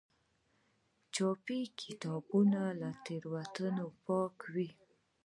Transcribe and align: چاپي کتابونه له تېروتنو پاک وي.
چاپي 1.13 1.59
کتابونه 1.81 2.61
له 2.79 2.89
تېروتنو 3.05 3.87
پاک 4.05 4.37
وي. 4.53 4.69